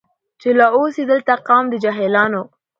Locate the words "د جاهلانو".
1.69-2.43